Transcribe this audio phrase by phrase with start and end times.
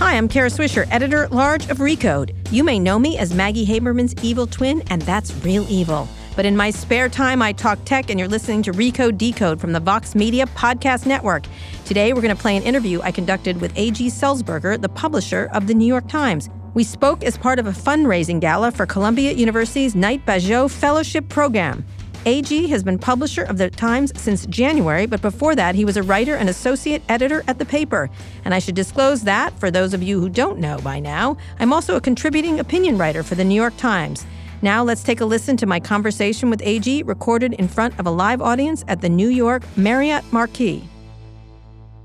[0.00, 2.34] Hi, I'm Kara Swisher, editor at large of Recode.
[2.50, 6.08] You may know me as Maggie Haberman's evil twin, and that's real evil.
[6.34, 9.72] But in my spare time, I talk tech, and you're listening to Recode Decode from
[9.72, 11.44] the Vox Media Podcast Network.
[11.84, 14.06] Today, we're going to play an interview I conducted with A.G.
[14.06, 16.48] Sulzberger, the publisher of the New York Times.
[16.72, 21.84] We spoke as part of a fundraising gala for Columbia University's Knight Bagehot Fellowship Program.
[22.26, 26.02] AG has been publisher of the Times since January, but before that, he was a
[26.02, 28.10] writer and associate editor at the paper.
[28.44, 31.72] And I should disclose that, for those of you who don't know by now, I'm
[31.72, 34.26] also a contributing opinion writer for the New York Times.
[34.60, 38.10] Now let's take a listen to my conversation with AG recorded in front of a
[38.10, 40.86] live audience at the New York Marriott Marquis.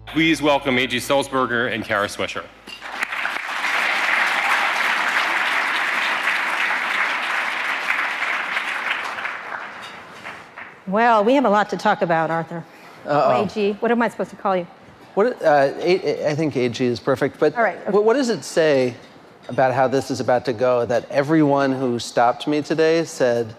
[0.05, 0.97] Please welcome A.G.
[0.97, 2.45] Sulzberger and Kara Swisher.
[10.87, 12.63] Well, we have a lot to talk about, Arthur.
[13.07, 14.67] Oh, AG, what am I supposed to call you?
[15.15, 17.91] What, uh, A- I think AG is perfect, but All right, okay.
[17.91, 18.95] what, what does it say
[19.47, 23.55] about how this is about to go that everyone who stopped me today said,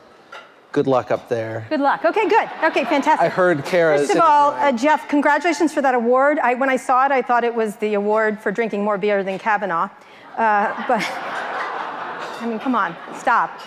[0.73, 1.67] good luck up there?
[1.71, 2.05] Good luck.
[2.05, 2.49] Okay, good.
[2.63, 3.21] Okay, fantastic.
[3.25, 3.99] I heard Kara.
[3.99, 6.39] First of all, uh, Jeff, congratulations for that award.
[6.41, 9.25] I, when I saw it, I thought it was the award for drinking more beer
[9.25, 9.89] than Kavanaugh.
[10.37, 11.01] Uh, but,
[12.41, 13.59] I mean, come on, stop.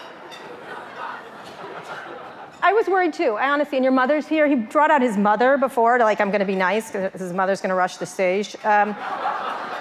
[2.62, 3.36] I was worried too.
[3.36, 4.48] I honestly, and your mother's here.
[4.48, 7.32] He brought out his mother before to like, I'm going to be nice because his
[7.32, 8.56] mother's going to rush the stage.
[8.66, 8.96] Um,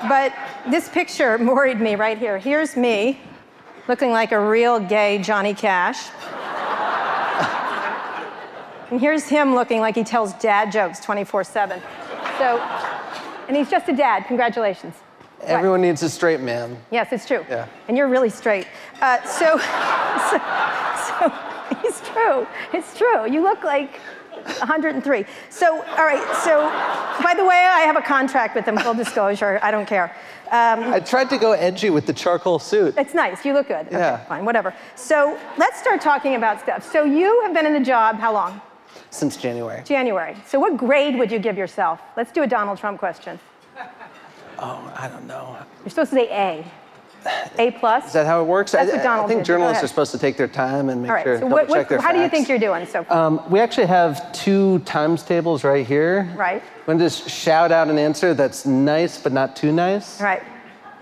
[0.08, 0.32] but
[0.70, 2.38] this picture worried me right here.
[2.38, 3.20] Here's me,
[3.88, 6.08] looking like a real gay Johnny Cash.
[8.90, 11.80] and here's him looking like he tells dad jokes 24/7.
[12.38, 12.58] So,
[13.48, 14.26] and he's just a dad.
[14.26, 14.94] Congratulations.
[15.40, 16.76] Everyone needs a straight man.
[16.90, 17.44] Yes, it's true.
[17.48, 17.66] Yeah.
[17.88, 18.66] And you're really straight.
[19.00, 19.58] Uh, so,
[20.30, 20.38] so,
[21.06, 21.47] so,
[21.84, 22.46] it's true.
[22.72, 23.30] It's true.
[23.30, 24.00] You look like
[24.58, 25.24] 103.
[25.50, 26.22] So, all right.
[26.44, 26.60] So,
[27.22, 28.76] by the way, I have a contract with them.
[28.78, 29.58] Full disclosure.
[29.62, 30.14] I don't care.
[30.50, 32.94] Um, I tried to go edgy with the charcoal suit.
[32.96, 33.44] it's nice.
[33.44, 33.86] You look good.
[33.88, 34.24] Okay, Yeah.
[34.24, 34.44] fine.
[34.44, 34.72] Whatever.
[34.94, 36.90] So, let's start talking about stuff.
[36.90, 38.60] So, you have been in the job how long?
[39.10, 39.82] Since January.
[39.84, 40.36] January.
[40.46, 42.00] So, what grade would you give yourself?
[42.16, 43.38] Let's do a Donald Trump question.
[44.58, 45.56] Oh, I don't know.
[45.84, 46.64] You're supposed to say A.
[47.58, 48.06] A plus.
[48.06, 48.72] Is that how it works?
[48.72, 49.46] That's I, what Donald I think did.
[49.46, 51.24] Journalists are supposed to take their time and make All right.
[51.24, 53.16] sure so, what, check what, their how do you think you're doing so far?
[53.16, 56.32] Um, we actually have two times tables right here.
[56.36, 56.62] Right.
[56.62, 60.20] I'm going to just shout out an answer that's nice but not too nice.
[60.20, 60.42] All right.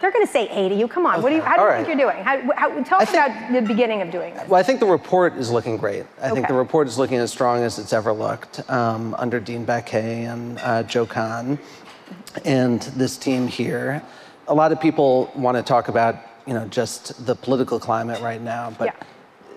[0.00, 0.88] They're going to say A to you.
[0.88, 1.22] Come on.
[1.22, 2.22] What do you, how do you All think you're doing?
[2.22, 4.46] How, how, tell us think- about the beginning of doing this.
[4.48, 6.04] Well, I think the report is looking great.
[6.20, 9.64] I think the report is looking as strong as it's ever looked um, under Dean
[9.64, 11.58] Baquet and uh, Joe Kahn
[12.44, 14.02] and this team here.
[14.48, 18.40] A lot of people want to talk about, you know, just the political climate right
[18.40, 18.94] now, but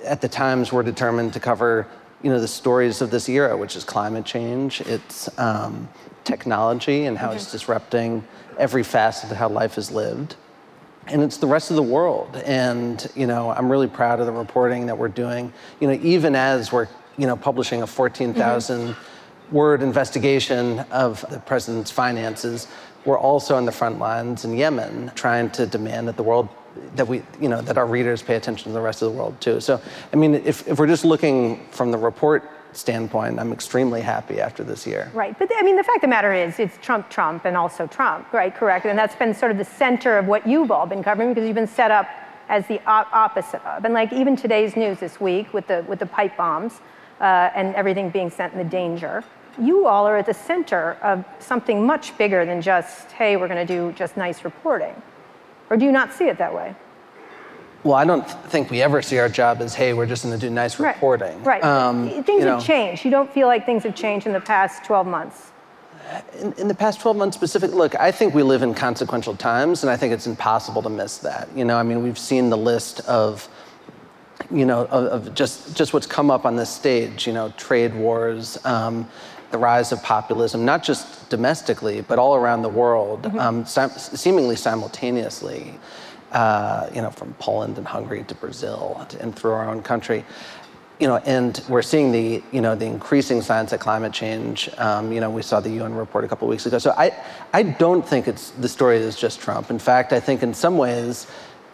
[0.04, 1.88] at the Times we're determined to cover,
[2.24, 5.88] you know, the stories of this era, which is climate change, it's um,
[6.24, 8.26] technology and how it's disrupting
[8.58, 10.36] every facet of how life is lived
[11.12, 12.36] and it's the rest of the world.
[12.46, 15.52] And you know, I'm really proud of the reporting that we're doing.
[15.80, 18.96] You know, even as we're you know publishing a 14,000
[19.52, 22.68] word investigation of the president's finances,
[23.06, 26.50] we're also on the front lines in Yemen, trying to demand that the world
[26.96, 29.40] that we you know that our readers pay attention to the rest of the world
[29.42, 29.60] too.
[29.60, 29.82] So,
[30.14, 34.64] I mean, if if we're just looking from the report standpoint, I'm extremely happy after
[34.64, 35.12] this year.
[35.14, 35.38] Right.
[35.38, 38.32] But I mean, the fact of the matter is, it's Trump, Trump, and also Trump,
[38.32, 38.54] right?
[38.54, 38.86] Correct.
[38.86, 41.56] And that's been sort of the center of what you've all been covering because you've
[41.56, 42.08] been set up
[42.48, 43.86] as the op- opposite of.
[43.86, 46.82] And like even today's news this week with the with the pipe bombs
[47.20, 49.24] uh, and everything being sent in the danger,
[49.60, 53.66] you all are at the center of something much bigger than just, hey, we're going
[53.66, 55.00] to do just nice reporting.
[55.70, 56.76] Or do you not see it that way?
[57.84, 60.46] Well, I don't think we ever see our job as, hey, we're just going to
[60.48, 60.96] do nice Right.
[60.96, 61.42] reporting.
[61.44, 61.64] Right.
[61.64, 63.06] Um, Things you have changed.
[63.06, 65.52] You don't feel like things have changed in the past 12 months.
[66.42, 69.84] In, in, the past 12 months specific, look, I think we live in consequential times,
[69.84, 71.48] and I think it's impossible to miss that.
[71.56, 73.48] You know, I mean, we've seen the list of,
[74.50, 77.28] you know, of, of just just what's come up on this stage.
[77.28, 79.08] You know, trade wars, um,
[79.52, 83.40] the rise of populism, not just domestically, but all around the world, mm-hmm.
[83.40, 85.80] um, sim- seemingly simultaneously.
[86.32, 90.24] Uh, you know, from Poland and Hungary to Brazil and through our own country
[91.00, 94.70] you know, and we're seeing the, you know, the increasing signs that climate change.
[94.78, 96.78] Um, you know, we saw the UN report a couple weeks ago.
[96.78, 97.16] So I,
[97.54, 99.70] I don't think it's the story is just Trump.
[99.70, 101.28] In fact, I think in some ways,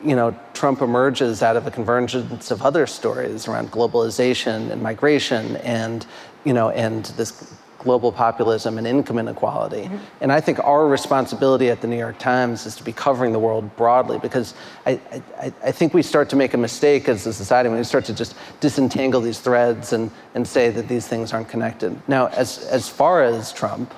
[0.04, 5.56] you know, Trump emerges out of a convergence of other stories around globalization and migration,
[5.58, 6.06] and
[6.44, 7.56] you know, and this
[7.86, 9.84] global populism and income inequality.
[9.84, 10.22] Mm-hmm.
[10.22, 13.40] And I think our responsibility at the New York Times is to be covering the
[13.40, 14.54] world broadly because
[14.86, 15.00] I,
[15.40, 18.06] I, I think we start to make a mistake as a society when we start
[18.06, 21.92] to just disentangle these threads and, and say that these things aren't connected.
[22.10, 23.94] Now, as, as far as Trump,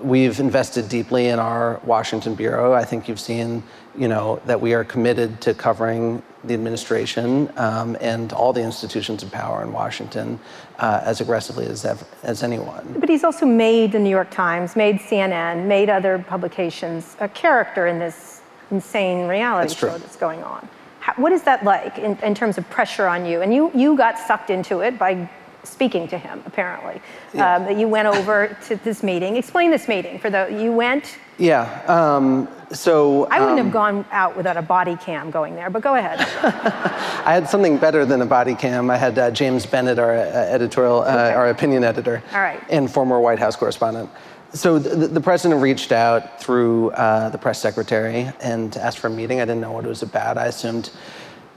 [0.00, 2.72] we've invested deeply in our Washington bureau.
[2.72, 3.62] I think you've seen,
[3.96, 9.22] you know, that we are committed to covering the administration um, and all the institutions
[9.22, 10.40] of power in Washington
[10.82, 12.96] uh, as aggressively as ever, as anyone.
[12.98, 17.86] But he's also made the New York Times, made CNN, made other publications a character
[17.86, 18.42] in this
[18.72, 20.68] insane reality that's show that's going on.
[20.98, 23.42] How, what is that like in, in terms of pressure on you?
[23.42, 25.30] And you you got sucked into it by
[25.64, 27.00] speaking to him, apparently.
[27.32, 27.54] Yeah.
[27.54, 29.36] Um, that you went over to this meeting.
[29.36, 31.18] Explain this meeting for the you went.
[31.38, 31.82] Yeah.
[31.86, 35.82] Um, so I wouldn't um, have gone out without a body cam going there, but
[35.82, 36.20] go ahead.
[37.26, 38.90] I had something better than a body cam.
[38.90, 41.34] I had uh, James Bennet, our uh, editorial, uh, okay.
[41.34, 42.62] our opinion editor, All right.
[42.70, 44.10] and former White House correspondent.
[44.54, 49.10] So the, the president reached out through uh, the press secretary and asked for a
[49.10, 49.40] meeting.
[49.40, 50.36] I didn't know what it was about.
[50.36, 50.90] I assumed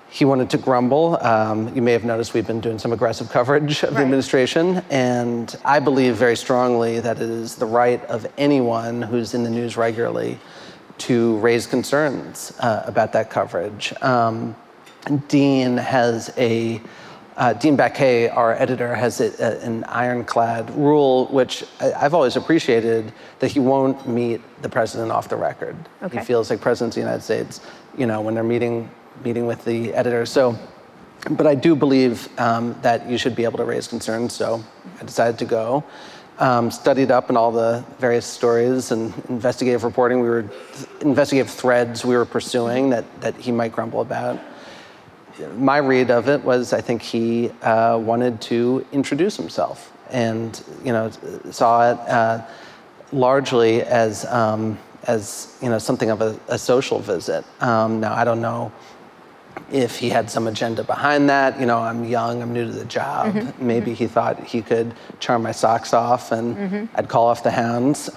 [0.09, 1.17] he wanted to grumble.
[1.21, 3.97] Um, you may have noticed we've been doing some aggressive coverage of right.
[3.97, 9.33] the administration, and I believe very strongly that it is the right of anyone who's
[9.33, 10.39] in the news regularly
[10.97, 13.93] to raise concerns uh, about that coverage.
[14.01, 14.55] Um,
[15.27, 16.81] Dean has a
[17.37, 22.37] uh, Dean Baquet, our editor, has a, a, an ironclad rule, which I, have always
[22.37, 25.75] appreciated, that he won't meet the president off the record.
[26.01, 26.19] Okay.
[26.19, 27.59] He feels like presidents of the United States,
[27.97, 28.89] you know, when they're meeting
[29.23, 30.25] meeting with the editor.
[30.25, 30.57] So,
[31.31, 34.33] but I do believe um, that you should be able to raise concerns.
[34.33, 34.63] So
[34.99, 35.83] I decided to go.
[36.37, 40.43] Um, studied up in all the various stories and investigative reporting we were
[40.99, 44.37] investigative threads we were pursuing that that he might grumble about
[45.55, 50.91] my read of it was i think he uh, wanted to introduce himself and you
[50.91, 51.09] know
[51.51, 52.41] saw it uh,
[53.11, 58.23] largely as um, as you know something of a, a social visit um, now i
[58.25, 58.71] don't know
[59.71, 61.59] if he had some agenda behind that.
[61.59, 63.33] You know, I'm young, I'm new to the job.
[63.33, 63.67] Mm-hmm.
[63.67, 63.95] Maybe mm-hmm.
[63.95, 66.85] he thought he could charm my socks off and mm-hmm.
[66.95, 68.09] I'd call off the hounds.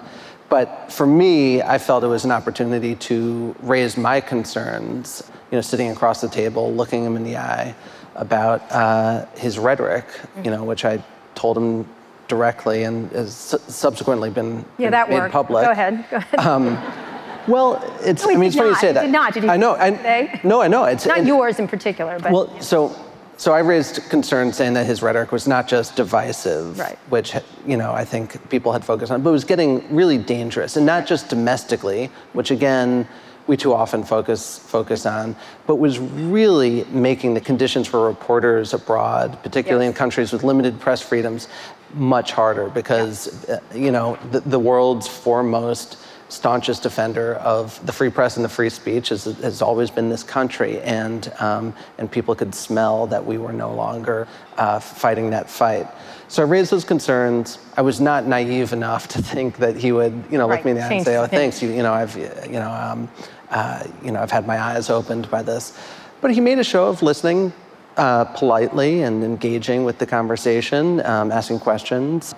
[0.49, 5.63] But for me, I felt it was an opportunity to raise my concerns, you know,
[5.63, 7.75] sitting across the table, looking him in the eye
[8.15, 10.51] about uh, his rhetoric, you mm-hmm.
[10.51, 11.03] know, which I
[11.35, 11.87] told him
[12.29, 15.33] directly and has subsequently been, yeah, that made worked.
[15.33, 15.65] public.
[15.65, 16.05] Go ahead.
[16.11, 16.41] Go ahead.
[16.41, 16.77] Um,
[17.47, 18.25] well, it's.
[18.25, 18.77] No, I mean, it's funny not.
[18.77, 19.03] you say that.
[19.03, 19.35] Did not.
[19.35, 19.51] Did you?
[19.51, 19.75] I know.
[19.77, 20.85] I, no, I know.
[20.85, 22.33] It's not yours in particular, but.
[22.33, 22.97] Well, so.
[23.37, 26.99] So I raised concerns saying that his rhetoric was not just divisive, right.
[27.09, 30.85] which you know I think people had focused on, but was getting really dangerous, and
[30.85, 33.07] not just domestically, which again
[33.47, 39.39] we too often focus focus on, but was really making the conditions for reporters abroad,
[39.45, 39.93] particularly yes.
[39.93, 41.49] in countries with limited press freedoms,
[41.95, 43.55] much harder because yeah.
[43.55, 45.97] uh, you know the, the world's foremost
[46.29, 50.23] staunchest defender of the free press and the free speech has, has always been this
[50.23, 55.49] country, and um, and people could smell that we were no longer uh, fighting that
[55.49, 55.87] fight.
[56.29, 57.59] So I raised those concerns.
[57.77, 60.57] I was not naive enough to think that he would, you know, right.
[60.57, 62.71] look me in the eye and say, "Oh, thanks, you, you know, I've, you know,
[62.71, 63.09] um,
[63.51, 65.79] uh, you know, I've had my eyes opened by this."
[66.21, 67.53] But he made a show of listening
[67.97, 72.35] uh, politely and engaging with the conversation, um, asking questions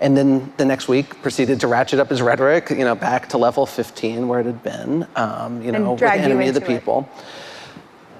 [0.00, 3.38] and then the next week proceeded to ratchet up his rhetoric, you know, back to
[3.38, 7.08] level 15 where it had been, um, you know, with the enemy of the people.
[7.16, 7.24] It.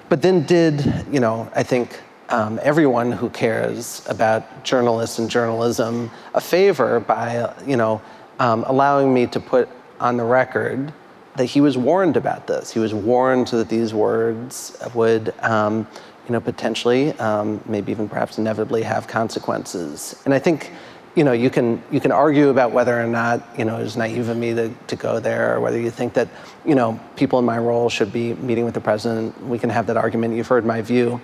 [0.09, 6.11] But then did, you know, I think um, everyone who cares about journalists and journalism
[6.33, 8.01] a favor by, you know,
[8.39, 9.67] um, allowing me to put
[9.99, 10.93] on the record
[11.35, 12.71] that he was warned about this.
[12.71, 15.87] He was warned that these words would, um,
[16.27, 20.21] you know, potentially, um, maybe even perhaps inevitably have consequences.
[20.25, 20.71] And I think
[21.15, 24.29] you know, you can you can argue about whether or not you know it's naive
[24.29, 26.29] of me to, to go there, or whether you think that
[26.65, 29.41] you know people in my role should be meeting with the president.
[29.45, 30.35] We can have that argument.
[30.35, 31.19] You've heard my view,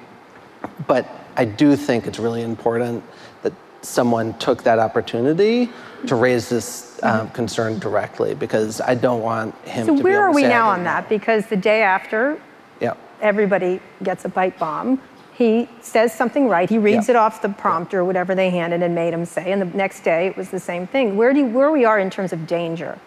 [0.88, 3.04] but I do think it's really important
[3.44, 5.70] that someone took that opportunity
[6.08, 10.22] to raise this um, concern directly because I don't want him So to be where
[10.22, 11.08] are we now on that?
[11.08, 12.40] Because the day after
[12.82, 12.96] Yeah.
[13.22, 15.02] everybody gets a bite bomb,
[15.38, 16.68] he says something right.
[16.70, 17.14] He reads Yeah.
[17.14, 20.28] it off the prompter, whatever they handed and made him say, and the next day
[20.28, 21.16] it was the same thing.
[21.16, 22.98] Where do you, where we are in terms of danger?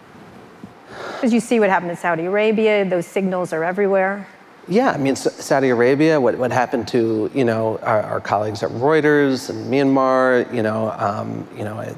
[1.14, 4.26] Because you see what happened in Saudi Arabia; those signals are everywhere.
[4.68, 8.70] Yeah, I mean, Saudi Arabia, what, what happened to, you know, our, our colleagues at
[8.70, 11.96] Reuters and Myanmar, you know, um, you know, a,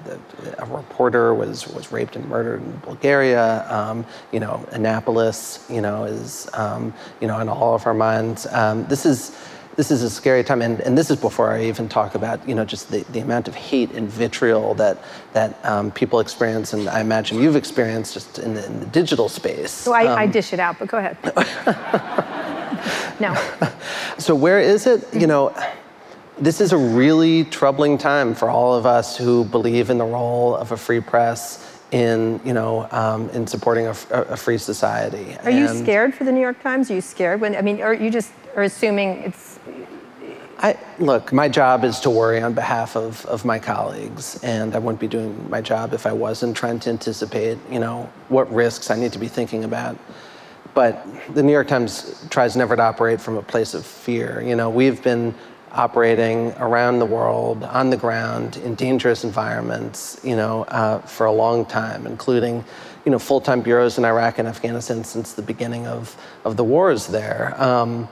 [0.62, 6.04] a reporter was, was raped and murdered in Bulgaria, um, you know, Annapolis, you know,
[6.04, 8.46] is, um, you know, in all of our minds.
[8.46, 9.36] Um, this is,
[9.76, 12.54] this is a scary time, and, and this is before I even talk about, you
[12.54, 14.98] know, just the, the amount of hate and vitriol that,
[15.32, 19.28] that um, people experience, and I imagine you've experienced just in the, in the digital
[19.28, 19.70] space.
[19.70, 21.16] So I, I Um, dish it out, but go ahead.
[23.20, 23.34] no.
[24.18, 25.06] So where is it?
[25.14, 25.54] You know,
[26.38, 30.54] this is a really troubling time for all of us who believe in the role
[30.54, 33.94] of a free press in, you know, um, in supporting a
[34.36, 35.36] free society.
[35.44, 36.90] Are you scared for the New York Times?
[36.90, 37.54] Are you scared when?
[37.54, 39.58] I mean, or you just are assuming it's
[40.62, 44.78] I, look, my job is to worry on behalf of, of my colleagues, and I
[44.78, 48.88] wouldn't be doing my job if I wasn't trying to anticipate, you know, what risks
[48.88, 49.98] I need to be thinking about.
[50.72, 51.04] But
[51.34, 54.40] the New York Times tries never to operate from a place of fear.
[54.40, 55.34] You know, we've been
[55.72, 61.32] operating around the world, on the ground, in dangerous environments, you know, uh, for a
[61.32, 62.64] long time, including,
[63.04, 67.08] you know, full-time bureaus in Iraq and Afghanistan since the beginning of, of the wars
[67.08, 67.60] there.
[67.60, 68.08] Um,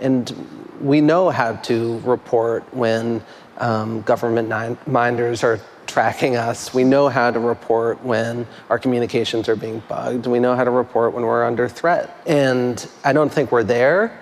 [0.00, 0.34] and
[0.80, 3.22] we know how to report when
[3.58, 4.48] um, government
[4.86, 6.72] minders are tracking us.
[6.72, 10.26] We know how to report when our communications are being bugged.
[10.26, 12.16] We know how to report when we're under threat.
[12.26, 14.18] And I don't think we're there,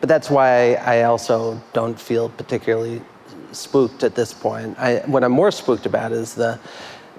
[0.00, 3.02] but that's why I also don't feel particularly
[3.52, 4.78] spooked at this point.
[4.78, 6.58] I, what I'm more spooked about is the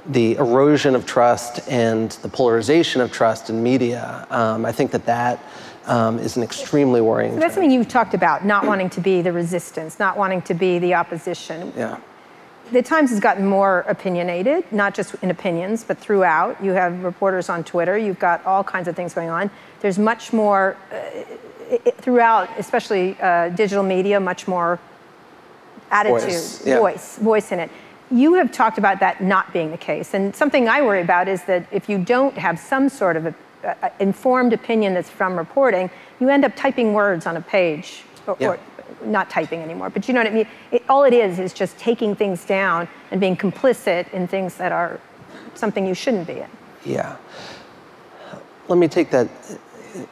[0.05, 4.25] the erosion of trust and the polarization of trust in media.
[4.31, 5.43] Um, I think that that
[5.89, 7.37] um, is an extremely worrying.
[7.39, 10.79] that's something you've talked about, not wanting to be the resistance, not wanting to be
[10.79, 11.73] the opposition.
[11.75, 11.99] Yeah.
[12.71, 16.63] The Times has gotten more opinionated, not just in opinions, but throughout.
[16.63, 17.97] You have reporters on Twitter.
[17.97, 19.49] You've got all kinds of things going on.
[19.79, 24.79] There's much more uh, throughout, especially uh, digital media, much more
[25.89, 26.79] attitude, Voice, yeah.
[26.79, 27.71] voice, voice in it.
[28.11, 31.43] You have talked about that not being the case, and something I worry about is
[31.45, 35.89] that if you don't have some sort of a informed opinion that's from reporting,
[36.19, 38.49] you end up typing words on a page, or, Yeah.
[38.49, 38.59] or
[39.05, 39.89] not typing anymore.
[39.89, 40.47] But you know what I mean?
[40.71, 44.71] It, all it is is just taking things down and being complicit in things that
[44.71, 44.99] are
[45.55, 46.49] something you shouldn't be in.
[46.85, 47.15] Yeah.
[48.67, 49.27] Let me take that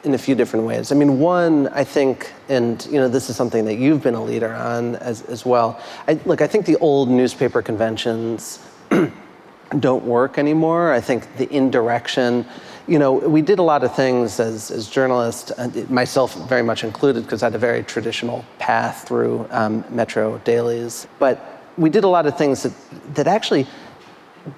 [0.04, 0.90] in a few different ways.
[0.90, 4.22] I mean, one, I think, and you know, this is something that you've been a
[4.22, 5.80] leader on as, as well.
[6.06, 8.58] I, look, I think the old newspaper conventions
[9.78, 10.92] don't work anymore.
[10.92, 12.44] I think the indirection,
[12.88, 15.52] you know, we did a lot of things as, as journalists,
[15.90, 21.06] myself very much included, because I had a very traditional path through um, Metro dailies.
[21.18, 22.72] But we did a lot of things that,
[23.14, 23.66] that actually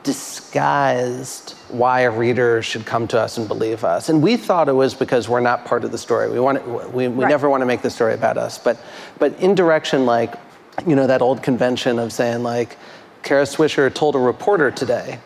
[0.05, 4.09] disguised why a reader should come to us and believe us.
[4.09, 6.31] And we thought it was because we're not part of the story.
[6.31, 7.29] We, want we, we Right.
[7.29, 8.59] never want to make the story about us.
[8.59, 8.79] But,
[9.19, 10.35] but in direction, like,
[10.87, 12.77] you know, that old convention of saying, like,
[13.23, 15.19] Kara Swisher told a reporter today,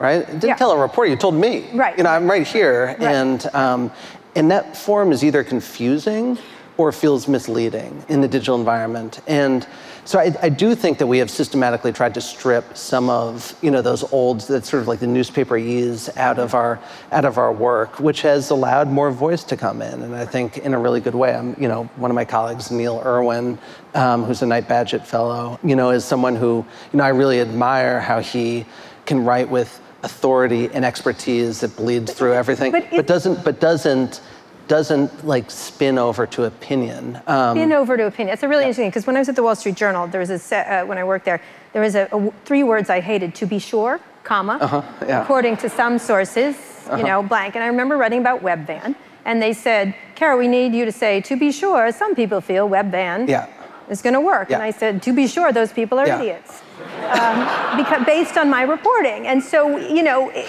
[0.00, 0.26] right?
[0.26, 0.56] Didn't Yeah.
[0.56, 1.66] tell a reporter, you told me.
[1.72, 1.96] Right.
[1.96, 2.96] You know, I'm right here.
[2.98, 3.92] And, um,
[4.34, 6.38] and that form is either confusing
[6.76, 9.20] or feels misleading in the digital environment.
[9.26, 9.66] And
[10.06, 13.70] so I, I do think that we have systematically tried to strip some of, you
[13.70, 16.80] know, those old, that's sort of like the newspaperese out of our,
[17.12, 20.02] out of our work, which has allowed more voice to come in.
[20.02, 21.34] And I think in a really good way.
[21.34, 23.58] I'm, you know, one of my colleagues, Neil Irwin,
[23.94, 27.40] um, who's a Knight Bagehot Fellow, you know, is someone who, you know, I really
[27.40, 28.64] admire how he
[29.04, 34.20] can write with authority and expertise that bleeds through everything, But but, doesn't, but doesn't,
[34.68, 37.20] doesn't like spin over to opinion.
[37.26, 38.32] Um, Spin over to opinion.
[38.34, 40.30] It's a really interesting because when I was at the Wall Street Journal, there was
[40.30, 41.40] a set, uh, when I worked there,
[41.72, 45.22] there was a three words I hated: to be sure, comma, Uh-huh, yeah.
[45.22, 46.56] according to some sources,
[46.96, 47.54] you know, blank.
[47.56, 51.20] And I remember writing about Webvan, and they said, "Kara, we need you to say
[51.22, 53.46] to be sure." Some people feel Webvan Yeah.
[53.88, 56.20] is going to work, and I said, "To be sure, those people are Yeah.
[56.20, 56.62] idiots."
[57.10, 60.46] Um, because based on my reporting, and so you know, it,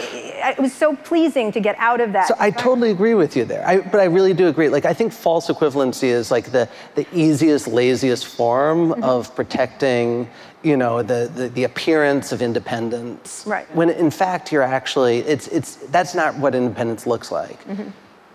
[0.57, 2.27] it was so pleasing to get out of that.
[2.27, 3.65] So I totally agree with you there.
[3.67, 4.69] I, but I really do agree.
[4.69, 9.03] Like I think false equivalency is like the, the easiest, laziest form Mm-hmm.
[9.03, 10.29] of protecting,
[10.63, 13.43] you know, the, the, the appearance of independence.
[13.45, 13.65] Right.
[13.75, 17.63] When in fact you're actually it's it's that's not what independence looks like.
[17.65, 17.89] Mm-hmm.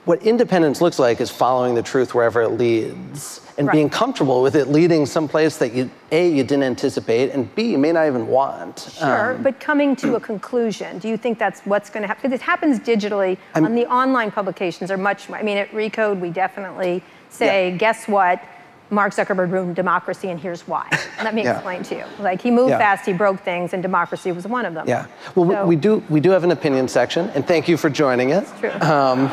[0.06, 3.74] What independence looks like is following the truth wherever it leads and Right.
[3.74, 7.78] being comfortable with it leading someplace that you a you didn't anticipate and b you
[7.78, 11.60] may not even want Sure, Um, but coming to a conclusion, do you think that's
[11.64, 12.22] what's going to happen?
[12.22, 13.36] Because it happens digitally.
[13.54, 15.38] on the online publications are much more.
[15.38, 17.76] I mean, at Recode, we definitely say, Yeah.
[17.76, 18.40] guess what?
[18.90, 20.88] Mark Zuckerberg ruined democracy, and here's why.
[21.24, 21.54] Let me Yeah.
[21.54, 22.04] explain to you.
[22.20, 22.78] Like he moved Yeah.
[22.78, 24.86] fast, he broke things, and democracy was one of them.
[24.88, 27.76] yeah well So- we, we do we do have an opinion section and thank you
[27.76, 28.70] for joining it True.
[28.80, 29.30] Um,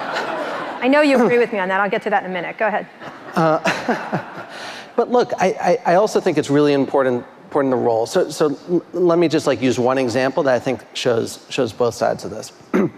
[0.81, 1.79] I know you agree with me on that.
[1.79, 2.57] I'll get to that in a minute.
[2.57, 2.87] Go ahead.
[3.35, 3.59] Uh,
[4.95, 5.47] but look, I,
[5.85, 8.05] I, I also think it's really important important the role.
[8.07, 8.57] So so
[8.93, 12.31] let me just like use one example that I think shows shows both sides of
[12.31, 12.51] this.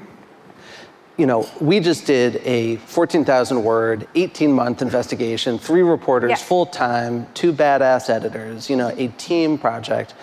[1.17, 6.43] you know, we just did a 14,000 word, 18 month investigation, three reporters Yes.
[6.43, 10.13] full time, two badass editors, you know, a team project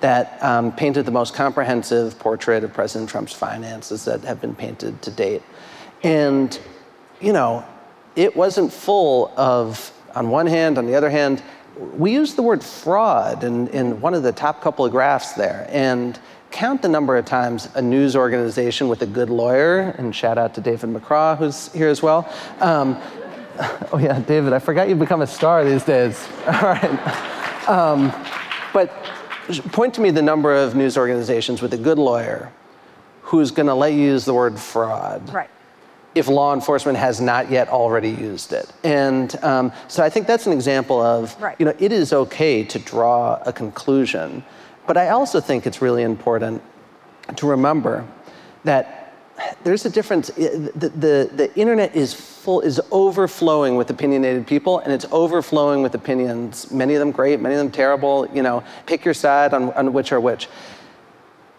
[0.00, 5.00] that um, painted the most comprehensive portrait of President Trump's finances that have been painted
[5.02, 5.42] to date.
[6.02, 6.58] And,
[7.20, 7.64] you know,
[8.16, 11.42] it wasn't full of, on one hand, on the other hand,
[11.96, 15.66] we used the word fraud in, in one of the top couple of graphs there.
[15.70, 16.18] And
[16.52, 20.54] count the number of times a news organization with a good lawyer, and shout out
[20.54, 22.32] to David McCraw, who's here as well.
[22.60, 23.00] Um,
[23.92, 26.28] oh, yeah, David, I forgot you've become a star these days.
[26.46, 27.68] All right.
[27.68, 28.12] Um,
[28.72, 28.92] but
[29.72, 32.52] point to me the number of news organizations with a good lawyer
[33.22, 35.50] who's going to let you use the word fraud Right.
[36.14, 38.70] if law enforcement has not yet already used it.
[38.84, 41.56] And um, so I think that's an example of, Right.
[41.58, 44.44] you know, it is okay to draw a conclusion.
[44.86, 46.62] But I also think it's really important
[47.36, 48.06] to remember
[48.64, 49.14] that
[49.64, 50.28] there's a difference.
[50.28, 55.94] The, the, the internet is full, is overflowing with opinionated people, and it's overflowing with
[55.94, 58.28] opinions, many of them great, many of them terrible.
[58.34, 60.48] You know, pick your side on, on which are which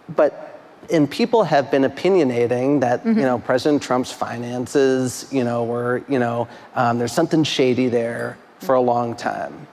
[0.09, 0.49] but
[0.91, 6.19] and people have been opinionating that you know President Trump's finances, you know, were you
[6.19, 9.67] know um, there's something shady there for a long time.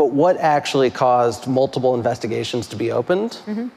[0.00, 3.32] But what actually caused multiple investigations to be opened?
[3.44, 3.68] Mm-hmm.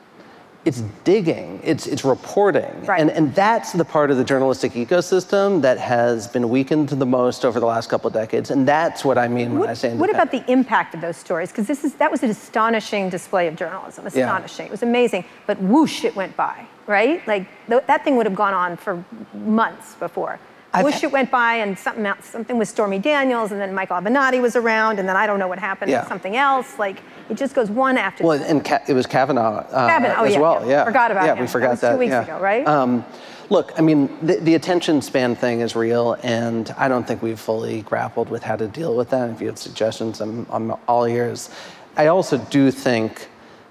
[0.63, 2.85] It's digging, it's, it's reporting.
[2.85, 3.01] Right.
[3.01, 7.43] And, and that's the part of the journalistic ecosystem that has been weakened the most
[7.43, 8.51] over the last couple of decades.
[8.51, 11.49] And that's what I mean when I say What about the impact of those stories?
[11.49, 14.05] Because this is that was an astonishing display of journalism.
[14.05, 14.23] Yeah.
[14.23, 14.67] Astonishing.
[14.67, 15.25] It was amazing.
[15.45, 16.65] But whoosh, it went by.
[16.87, 17.27] Right?
[17.27, 20.39] Like th- that thing would have gone on for months before.
[20.73, 23.97] I've whoosh, it went by, and something else, something with Stormy Daniels, and then Michael
[23.97, 25.91] Avenatti was around, and then I don't know what happened.
[25.91, 25.99] Yeah.
[25.99, 26.79] with Something else.
[26.79, 28.23] Like it just goes one after.
[28.23, 30.61] Well, the and Ka- it was Kavanaugh, uh, Kavanaugh, oh, as yeah, well.
[30.61, 30.69] yeah.
[30.69, 31.39] Yeah, Forgot about yeah, him.
[31.39, 31.91] we That forgot was that.
[31.93, 32.23] two weeks yeah.
[32.23, 32.67] ago, right?
[32.67, 33.05] Um,
[33.49, 37.39] look, I mean, the, the attention span thing is real, and I don't think we've
[37.39, 39.29] fully grappled with how to deal with that.
[39.29, 41.49] If you have suggestions, I'm, I'm all ears.
[41.97, 43.29] I also do think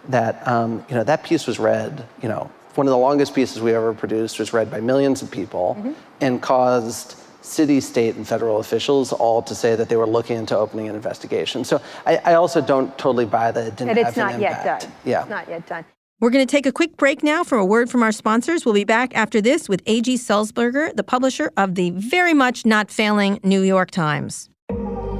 [0.09, 2.07] that um, you know that piece was read.
[2.23, 5.31] You know, one of the longest pieces we ever produced was read by millions of
[5.31, 5.93] people, Mm-hmm.
[6.21, 10.57] and caused city, state, and federal officials all to say that they were looking into
[10.57, 11.65] opening an investigation.
[11.65, 14.41] So I, I also don't totally buy that it didn't and have it's an not
[14.41, 14.83] yet impact.
[14.83, 14.93] done.
[15.05, 15.21] Yeah.
[15.23, 15.85] It's not yet done.
[16.21, 18.65] We're going to take a quick break now for a word from our sponsors.
[18.65, 20.15] We'll be back after this with A.G.
[20.19, 24.49] Sulzberger, the publisher of the very much not failing New York Times.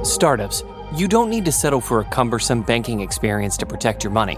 [0.03, 0.63] Startups,
[0.95, 4.37] you don't need to settle for a cumbersome banking experience to protect your money.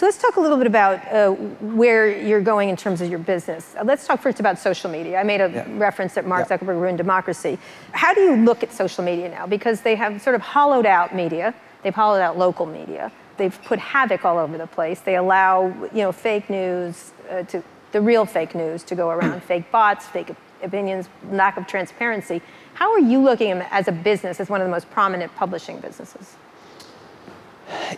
[0.00, 3.18] So let's talk a little bit about uh, where you're going in terms of your
[3.18, 3.74] business.
[3.78, 5.20] Uh, let's talk first about social media.
[5.20, 5.64] I made a Yeah.
[5.76, 6.56] reference that Mark Yeah.
[6.56, 7.58] Zuckerberg ruined democracy.
[7.92, 9.46] How do you look at social media now?
[9.46, 11.52] Because they have sort of hollowed out media.
[11.82, 13.12] They've hollowed out local media.
[13.36, 15.00] They've put havoc all over the place.
[15.00, 19.42] They allow, you know, fake news uh, to the real fake news to go around,
[19.52, 22.40] fake bots, fake opinions, lack of transparency.
[22.72, 25.78] How are you looking at as a business, as one of the most prominent publishing
[25.78, 26.36] businesses?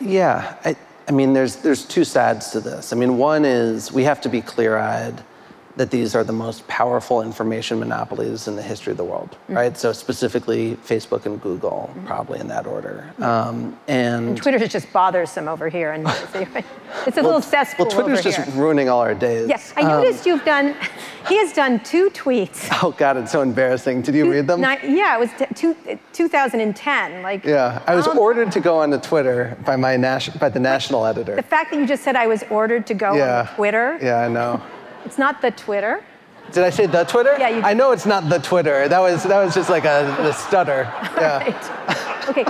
[0.01, 0.75] Yeah, I,
[1.09, 2.93] I mean, there's there's two sides to this.
[2.93, 5.23] I mean, one is we have to be clear-eyed
[5.77, 9.55] that these are the most powerful information monopolies in the history of the world, Mm-hmm.
[9.57, 9.77] right?
[9.77, 13.05] So specifically, Facebook and Google, probably in that order.
[13.13, 13.23] Mm-hmm.
[13.23, 16.07] Um, and Twitter is just bothersome over here, and
[17.07, 18.55] it's a little cesspool well, Twitter's just here.
[18.63, 19.49] ruining all our days.
[19.49, 20.75] Yes, I Um, noticed you've done.
[21.29, 22.69] He has done two tweets.
[22.83, 24.03] oh God, it's so embarrassing.
[24.03, 24.61] Did you read them?
[24.61, 25.77] Yeah, it was t- two,
[26.13, 27.23] 2010.
[27.23, 30.49] Like Yeah, I was um, ordered to go on onto Twitter by my nas- by
[30.49, 31.37] the national editor.
[31.37, 33.41] The fact that you just said I was ordered to go yeah.
[33.49, 33.99] on Twitter.
[34.03, 34.61] Yeah, I know.
[35.05, 36.03] It's not the Twitter.
[36.53, 37.37] Did I say the Twitter?
[37.39, 38.89] Yeah, you I know it's not the Twitter.
[38.89, 40.85] That was that was just like a, a stutter.
[41.17, 41.39] Yeah.
[41.39, 42.29] Right.
[42.29, 42.45] Okay.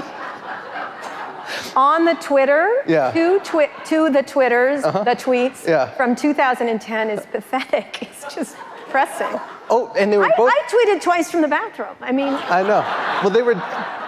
[1.77, 3.07] On the Twitter, Yeah.
[3.07, 3.39] Uh-huh.
[3.39, 5.91] to, twi- to the Twitters, the tweets Yeah.
[5.97, 8.03] from 2010 is pathetic.
[8.13, 8.57] It's just
[8.91, 9.41] pressing.
[9.71, 10.51] Oh, and they were I, both.
[10.53, 11.97] I tweeted twice from the bathroom.
[12.03, 12.83] I mean, I know.
[13.23, 13.57] Well, they were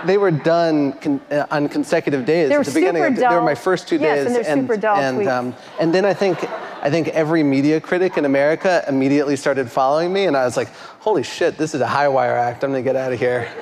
[0.05, 3.03] they were done con- uh, on consecutive days They were at the beginning.
[3.03, 4.27] super of, They were my first two Yes, days.
[4.27, 5.33] and they're super dull and, tweets.
[5.33, 6.39] um, and then I think
[6.85, 10.69] I think every media critic in America immediately started following me, and I was like,
[11.01, 12.63] "Holy shit, this is a high wire act.
[12.63, 13.49] I'm gonna get out of here."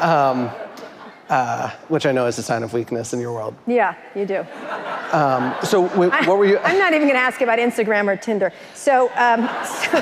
[0.00, 0.48] Um,
[1.28, 3.52] uh, which I know is a sign of weakness in your world.
[3.66, 4.46] yeah, you do.
[5.66, 6.58] So, w- I- what were you?
[6.64, 8.52] I'm not even going to ask you about Instagram or Tinder.
[8.74, 10.00] So, um, so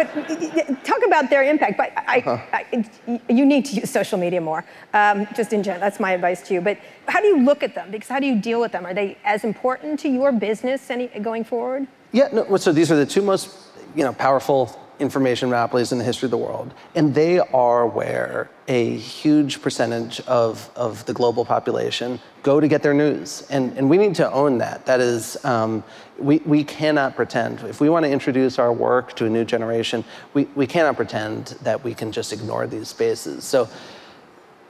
[0.00, 1.76] but talk about their impact.
[1.76, 5.80] But I, I, I- you need to use social media more, um, just in general.
[5.80, 6.60] That's my advice to you.
[6.60, 7.90] But how do you look at them?
[7.90, 8.86] Because how do you deal with them?
[8.86, 11.86] Are they as important to your business any, going forward?
[12.12, 13.54] Yeah, no, so these are the two most,
[13.94, 16.74] you know, powerful information monopolies in the history of the world.
[16.94, 22.82] And they are where a huge percentage of, of the global population go to get
[22.82, 23.46] their news.
[23.50, 24.86] And, and we need to own that.
[24.86, 25.82] That is, um,
[26.20, 27.60] we, we cannot pretend.
[27.60, 30.04] If we want to introduce our work to a new generation,
[30.34, 33.44] we, we cannot pretend that we can just ignore these spaces.
[33.44, 33.68] So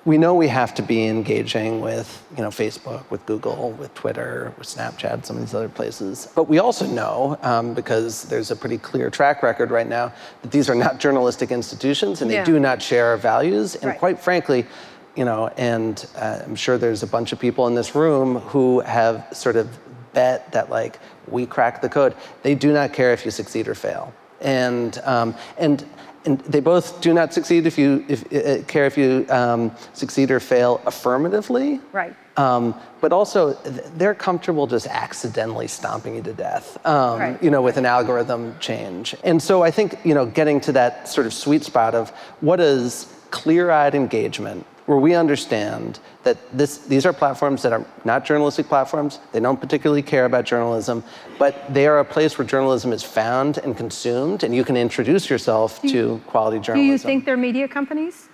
[0.06, 4.52] we know we have to be engaging with you know Facebook, with Google, with Twitter,
[4.58, 6.28] with Snapchat, some of these other places.
[6.34, 10.50] But we also know, um, because there's a pretty clear track record right now, that
[10.50, 12.44] these are not journalistic institutions and they Yeah.
[12.44, 13.74] do not share our values.
[13.74, 13.98] And Right.
[13.98, 14.64] quite frankly,
[15.16, 18.80] you know, and uh, I'm sure there's a bunch of people in this room who
[18.80, 19.68] have sort of
[20.14, 20.98] bet that like
[21.30, 22.14] we crack the code.
[22.42, 25.84] They do not care if you succeed or fail, and um, and
[26.24, 30.30] and they both do not succeed if you if, uh, care if you um, succeed
[30.30, 31.80] or fail affirmatively.
[31.92, 32.14] Right.
[32.36, 33.52] Um, but also,
[33.96, 37.42] they're comfortable just accidentally stomping you to death, um, Right.
[37.42, 39.14] you know, with an algorithm change.
[39.24, 42.60] And so I think, you know, getting to that sort of sweet spot of what
[42.60, 48.66] is clear-eyed engagement, where we understand that this, these are platforms that are not journalistic
[48.66, 49.20] platforms.
[49.30, 51.04] They don't particularly care about journalism,
[51.38, 55.30] but they are a place where journalism is found and consumed, and you can introduce
[55.30, 56.86] yourself to quality journalism.
[56.88, 58.28] Do you think they're media companies?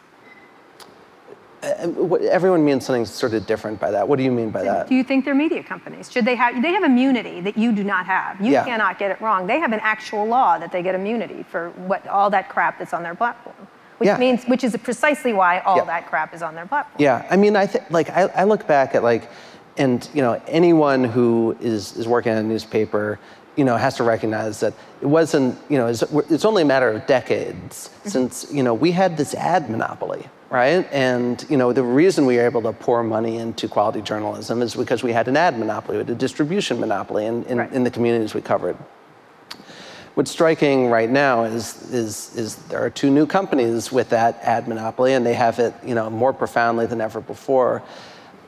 [1.62, 4.08] Uh, what- Everyone means something sort of different by that.
[4.08, 4.88] What do you mean by that?
[4.88, 6.10] Do you think they're media companies?
[6.10, 6.62] Should they have?
[6.62, 8.40] They have immunity that you do not have.
[8.40, 8.64] You Yeah.
[8.64, 9.46] cannot get it wrong.
[9.46, 12.94] They have an actual law that they get immunity for what all that crap that's
[12.94, 13.56] on their platform,
[13.98, 14.18] which Yeah.
[14.18, 15.84] means which is precisely why all Yeah.
[15.84, 16.96] that crap is on their platform.
[16.98, 19.28] Yeah, I mean, I think like I, I look back at like,
[19.78, 23.18] and you know, anyone who is is working at a newspaper,
[23.56, 26.90] you know, has to recognize that it wasn't, you know, it's, it's only a matter
[26.90, 28.08] of decades mm-hmm.
[28.10, 30.86] since you know we had this ad monopoly, right?
[30.92, 34.74] And you know, the reason we were able to pour money into quality journalism is
[34.74, 37.72] because we had an ad monopoly, we had a distribution monopoly in, in, Right.
[37.72, 38.76] in the communities we covered.
[40.16, 44.66] What's striking right now is, is, is there are two new companies with that ad
[44.66, 47.82] monopoly, and they have it you know, more profoundly than ever before.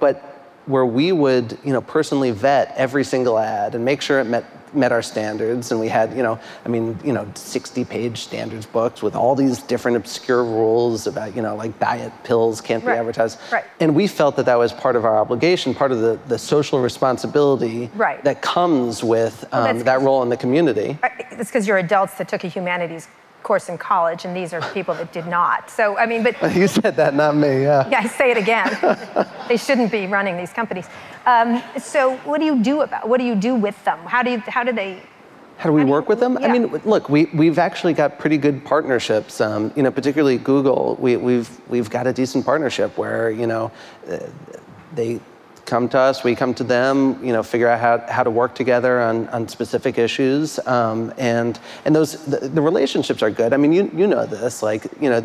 [0.00, 0.37] But
[0.68, 4.44] where we would you know, personally vet every single ad and make sure it met,
[4.74, 9.00] met our standards, and we had, you know, I mean, you know, 60-page standards books
[9.02, 12.98] with all these different obscure rules about, you know, like diet pills can't be Right.
[12.98, 13.38] advertised.
[13.50, 13.64] Right.
[13.80, 16.80] And we felt that that was part of our obligation, part of the, the social
[16.82, 18.22] responsibility Right.
[18.24, 20.98] that comes with um, that's- that role in the community.
[21.30, 23.08] It's because you're adults that took a humanities
[23.42, 25.70] course in college, and these are people that did not.
[25.70, 27.62] So I mean, but You said that, not me.
[27.62, 27.88] Yeah.
[27.88, 28.68] yeah, I say it again.
[29.48, 30.86] they shouldn't be running these companies.
[31.26, 33.08] Um, so what do you do about?
[33.08, 33.98] What do you do with them?
[34.00, 34.38] How do you?
[34.40, 35.02] How do they?
[35.58, 36.38] How do we How do you- work with them?
[36.38, 39.40] I mean, look, we, we've actually got pretty good partnerships.
[39.40, 43.72] Um, you know, particularly Google, we, we've, we've got a decent partnership where, you know,
[44.08, 44.18] uh,
[44.94, 45.18] they
[45.68, 48.54] come to us, we come to them, you know, figure out how, how to work
[48.54, 50.58] together on, on specific issues.
[50.66, 53.52] Um, and and those, the, the relationships are good.
[53.52, 55.22] I mean, you, you know this, like, you know,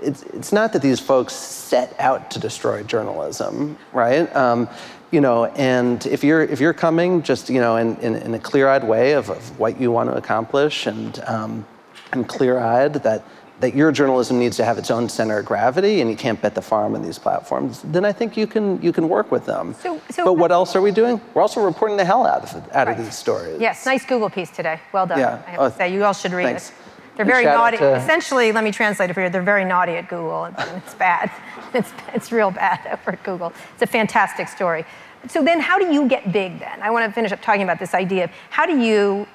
[0.00, 4.34] it's, it's not that these folks set out to destroy journalism, right?
[4.36, 4.68] Um,
[5.10, 8.38] you know, and if you're if you're coming just you know in, in, in a
[8.38, 11.64] clear-eyed way of, of what you want to accomplish and um,
[12.12, 13.22] and clear-eyed that
[13.64, 16.54] that your journalism needs to have its own center of gravity and you can't bet
[16.54, 19.74] the farm on these platforms, then I think you can you can work with them.
[19.80, 21.18] So- so- but what else are we doing?
[21.32, 22.98] We're also reporting the hell out of out Right.
[22.98, 23.58] of these stories.
[23.58, 24.80] Yes, nice Google piece today.
[24.92, 25.18] Well done.
[25.18, 25.38] Yeah.
[25.46, 26.68] I have Oh, to say, you all should read thanks.
[26.68, 26.74] it.
[27.16, 27.78] They're very naughty.
[27.78, 29.30] to- Essentially, let me translate it for you.
[29.30, 31.30] They're very naughty at Google, and it's bad.
[31.74, 33.52] It's, it's real bad over at Google.
[33.72, 34.84] It's a fantastic story.
[35.28, 36.76] So then, how do you get big then?
[36.82, 39.26] I want to finish up talking about this idea of how do you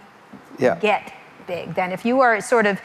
[0.57, 0.75] Yeah.
[0.75, 1.11] get
[1.47, 1.91] big then?
[1.91, 2.79] If you are sort of,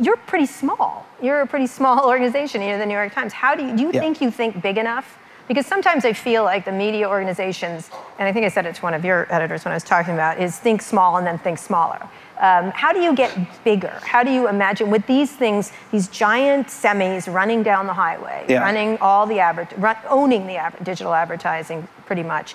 [0.00, 1.06] you're pretty small.
[1.22, 3.32] You're a pretty small organization, you know, the New York Times.
[3.32, 4.00] How do you, do you Yeah.
[4.00, 5.18] think you think big enough?
[5.48, 8.82] Because sometimes I feel like the media organizations, and I think I said it to
[8.82, 11.58] one of your editors when I was talking about, is think small and then think
[11.58, 11.98] smaller.
[12.38, 13.34] Um, how do you get
[13.64, 13.98] bigger?
[14.04, 18.60] How do you imagine with these things, these giant semis running down the highway, Yeah.
[18.60, 22.54] running all the adver- run, owning the adver- digital advertising pretty much,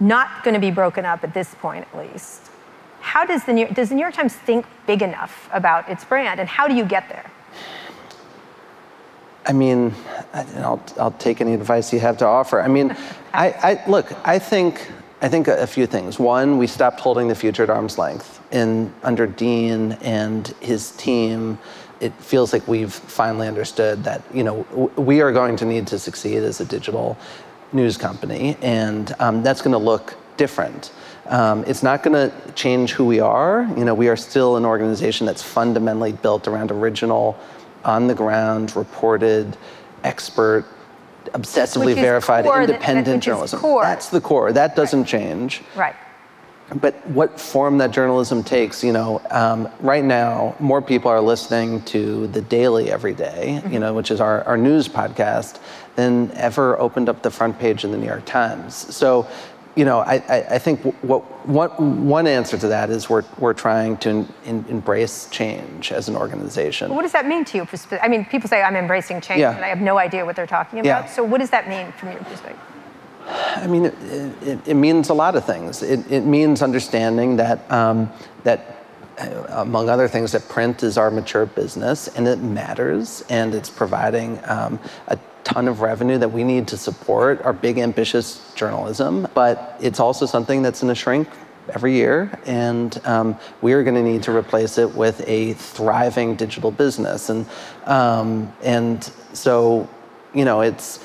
[0.00, 2.50] not going to be broken up at this point at least?
[3.02, 6.40] How does the New, does the New York Times think big enough about its brand,
[6.40, 7.30] and how do you get there?
[9.44, 9.92] I mean,
[10.32, 12.60] I'll, I'll take any advice you have to offer.
[12.62, 12.96] I mean,
[13.34, 14.12] I, I look.
[14.26, 14.88] I think
[15.20, 16.18] I think a, a few things.
[16.18, 18.40] One, we stopped holding the future at arm's length.
[18.52, 21.58] In under Dean and his team,
[22.00, 25.88] it feels like we've finally understood that you know w- we are going to need
[25.88, 27.18] to succeed as a digital
[27.72, 30.92] news company, and um, that's going to look different.
[31.26, 33.68] Um, it's not going to change who we are.
[33.76, 37.38] You know, we are still an organization that's fundamentally built around original,
[37.84, 39.56] on the ground, reported,
[40.04, 40.64] expert,
[41.34, 43.60] obsessively verified, core, that- that- independent is journalism.
[43.60, 43.82] core.
[43.82, 44.52] That's the core.
[44.52, 45.62] That doesn't change.
[45.76, 45.94] Right.
[46.80, 51.82] But what form that journalism takes, you know, um, right now, more people are listening
[51.82, 53.72] to The Daily every day, Mm-hmm.
[53.74, 55.58] you know, which is our, our news podcast,
[55.96, 58.74] than ever opened up the front page in the New York Times.
[58.74, 59.26] So,
[59.74, 63.54] you know, I, I, I think what, what, one answer to that is we're, we're
[63.54, 66.94] trying to in, embrace change as an organization.
[66.94, 67.68] What does that mean to you?
[68.02, 69.54] I mean, people say I'm embracing change, Yeah.
[69.56, 71.04] and I have no idea what they're talking about.
[71.04, 71.06] Yeah.
[71.06, 72.60] So, what does that mean from your perspective?
[73.26, 73.94] I mean, it,
[74.42, 75.82] it, it means a lot of things.
[75.82, 78.10] It, it means understanding that, um,
[78.42, 78.84] that,
[79.18, 83.70] uh, among other things, that print is our mature business and it matters and it's
[83.70, 89.26] providing um, a ton of revenue that we need to support our big, ambitious journalism.
[89.34, 91.28] But it's also something that's going to shrink
[91.68, 96.36] every year, and um, we are going to need to replace it with a thriving
[96.36, 97.28] digital business.
[97.28, 97.46] And
[97.86, 99.88] um, and so,
[100.34, 101.00] you know, it's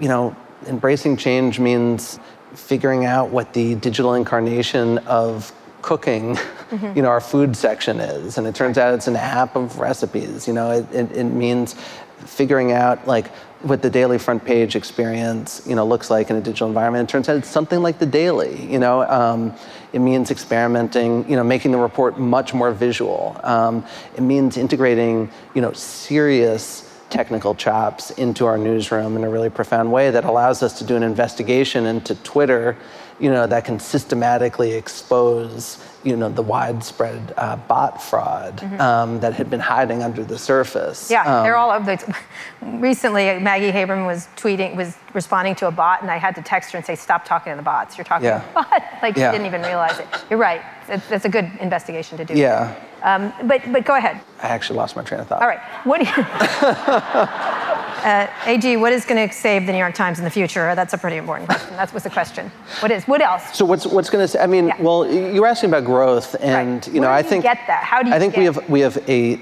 [0.00, 0.34] you know,
[0.66, 2.18] embracing change means
[2.54, 5.52] figuring out what the digital incarnation of
[5.82, 6.38] cooking,
[6.94, 8.38] you know, our food section is.
[8.38, 10.48] And it turns out it's an app of recipes.
[10.48, 11.76] You know, it, it, it means
[12.18, 13.28] figuring out like
[13.62, 17.08] what the daily front page experience, you know, looks like in a digital environment.
[17.08, 18.70] It turns out it's something like the daily.
[18.70, 19.54] You know, um,
[19.92, 21.28] it means experimenting.
[21.28, 23.40] You know, making the report much more visual.
[23.42, 23.84] Um,
[24.16, 29.92] it means integrating, you know, serious technical chops into our newsroom in a really profound
[29.92, 32.76] way that allows us to do an investigation into Twitter,
[33.20, 39.32] you know, that can systematically expose, you know, the widespread uh, bot fraud um, that
[39.32, 41.04] had been hiding under the surface.
[41.04, 41.12] Mm-hmm.
[41.14, 42.16] Yeah, Um, they're all over the.
[42.62, 46.72] Recently, Maggie Haberman was tweeting, was responding to a bot, and I had to text
[46.72, 47.96] her and say, "Stop talking to the bots.
[47.96, 48.40] You're talking Yeah.
[48.40, 49.30] to a bot." Like Yeah.
[49.30, 50.06] she didn't even realize it.
[50.28, 50.60] You're right.
[50.88, 52.34] It's a good investigation to do.
[52.34, 54.20] Yeah, Um, but but go ahead.
[54.42, 55.40] I actually lost my train of thought.
[55.40, 55.60] All right.
[55.84, 56.14] What do you,
[58.04, 60.74] uh, AG, what is going to save the New York Times in the future?
[60.74, 61.76] That's a pretty important question.
[61.76, 62.50] That was the question.
[62.80, 63.04] What is?
[63.04, 63.56] What else?
[63.56, 64.42] So what's what's going to?
[64.42, 64.80] I mean, Yeah.
[64.80, 66.94] well, you were asking about growth, and Right.
[66.94, 67.82] you know, Where I you think get that?
[67.82, 69.40] How do you I think we have we have a.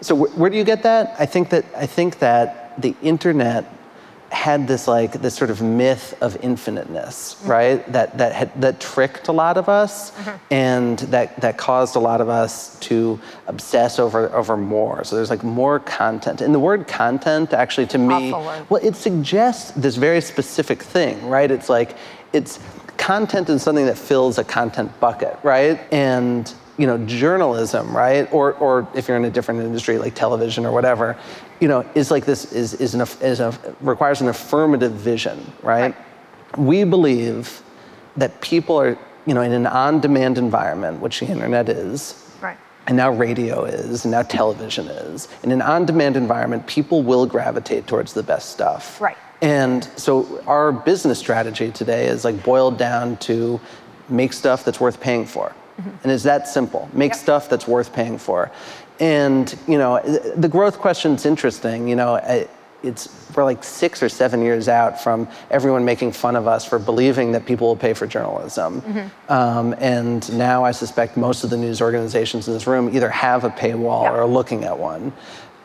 [0.00, 1.14] So wh- where do you get that?
[1.18, 3.64] I think that I think that the internet
[4.32, 7.50] had this like this sort of myth of infiniteness, Mm-hmm.
[7.50, 7.92] right?
[7.92, 10.36] That that had, that tricked a lot of us, Mm-hmm.
[10.50, 15.04] and that that caused a lot of us to obsess over over more.
[15.04, 19.70] So there's like more content, and the word content actually to me, well, it suggests
[19.72, 21.50] this very specific thing, right?
[21.50, 21.96] It's like
[22.32, 22.58] it's
[22.96, 25.78] content is something that fills a content bucket, right?
[25.92, 28.32] And you know, journalism, right?
[28.32, 31.18] Or or if you're in a different industry like television or whatever,
[31.60, 35.94] you know, is like this is is an is a requires an affirmative vision, right?
[36.56, 37.62] We believe
[38.16, 42.58] that people are, you know, in an on-demand environment, which the internet is, Right.
[42.86, 45.28] and now radio is, and now television is.
[45.42, 49.00] In an on demand environment, people will gravitate towards the best stuff.
[49.00, 49.16] Right.
[49.40, 53.60] And so our business strategy today is like boiled down to
[54.08, 55.52] make stuff that's worth paying for.
[56.02, 56.88] And it's that simple.
[56.92, 57.20] Make Yep.
[57.20, 58.50] stuff that's worth paying for.
[59.00, 60.00] And, you know,
[60.36, 61.88] the growth question's interesting.
[61.88, 62.20] You know,
[62.82, 66.78] it's we're like six or seven years out from everyone making fun of us for
[66.78, 68.82] believing that people will pay for journalism.
[68.82, 69.32] Mm-hmm.
[69.32, 73.44] Um, and now I suspect most of the news organizations in this room either have
[73.44, 75.12] a paywall or are looking at one.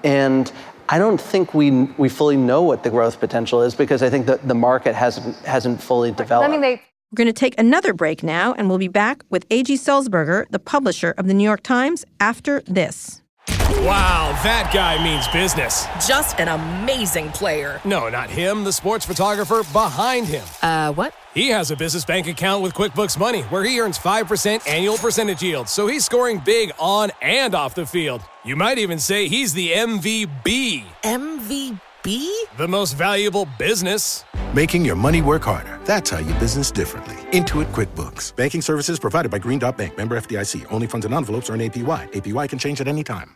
[0.04, 0.52] And
[0.89, 4.26] I don't think we we fully know what the growth potential is because I think
[4.28, 6.48] that the market hasn't hasn't fully developed.
[6.48, 9.46] I mean, they- We're going to take another break now, and we'll be back with
[9.50, 9.76] A.G.
[9.76, 13.22] Sulzberger, the publisher of the New York Times, after this.
[13.48, 15.86] Wow, that guy means business.
[16.06, 17.80] Just an amazing player.
[17.86, 20.43] No, not him, the sports photographer behind him.
[20.62, 21.13] Uh, what?
[21.34, 25.41] He has a business bank account with QuickBooks Money where he earns 5% annual percentage
[25.41, 28.22] yield, so he's scoring big on and off the field.
[28.43, 30.84] You might even say he's the MVB.
[31.04, 31.80] MVB.
[32.03, 32.57] MVB?
[32.57, 34.23] The most valuable business.
[34.53, 35.79] Making your money work harder.
[35.86, 37.15] That's how you business differently.
[37.31, 38.36] Intuit QuickBooks.
[38.36, 39.97] Banking services provided by Green Dot Bank.
[39.97, 40.65] Member FDIC.
[40.71, 42.12] Only funds and envelopes earn APY.
[42.12, 43.36] APY can change at any time.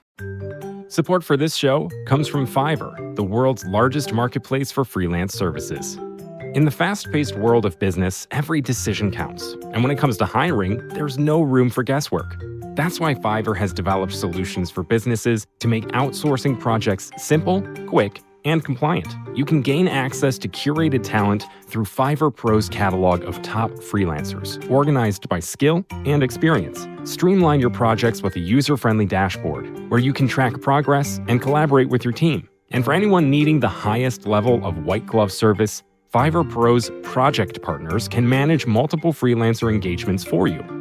[0.87, 5.95] Support for this show comes from Fiverr, the world's largest marketplace for freelance services.
[6.53, 9.53] In the fast paced world of business, every decision counts.
[9.71, 12.35] And when it comes to hiring, there's no room for guesswork.
[12.75, 18.63] That's why Fiverr has developed solutions for businesses to make outsourcing projects simple, quick, and
[18.63, 19.15] compliant.
[19.35, 25.29] You can gain access to curated talent through Fiverr Pro's catalog of top freelancers, organized
[25.29, 26.87] by skill and experience.
[27.03, 31.89] Streamline your projects with a user friendly dashboard where you can track progress and collaborate
[31.89, 32.47] with your team.
[32.71, 38.07] And for anyone needing the highest level of white glove service, Fiverr Pro's project partners
[38.07, 40.80] can manage multiple freelancer engagements for you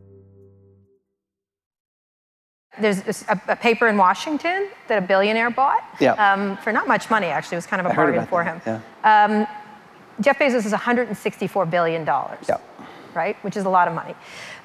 [2.79, 6.13] There's a, a, paper in Washington that a billionaire bought yeah.
[6.13, 7.55] um, for not much money, actually.
[7.55, 8.63] It was kind of a I bargain for that.
[8.63, 8.81] him.
[9.03, 9.25] Yeah.
[9.25, 9.47] Um,
[10.21, 12.57] Jeff Bezos is $164 billion, yeah.
[13.13, 13.35] right?
[13.43, 14.15] Which is a lot of money.